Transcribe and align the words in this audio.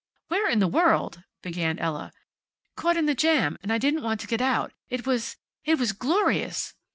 "Where 0.29 0.49
in 0.49 0.57
the 0.57 0.67
world" 0.67 1.25
began 1.43 1.77
Ella. 1.77 2.11
"Caught 2.75 2.97
in 2.97 3.05
the 3.05 3.13
jam. 3.13 3.59
And 3.61 3.71
I 3.71 3.77
didn't 3.77 4.01
want 4.01 4.19
to 4.21 4.25
get 4.27 4.41
out. 4.41 4.73
It 4.89 5.05
was 5.05 5.35
it 5.63 5.77
was 5.77 5.91
glorious!" 5.91 6.73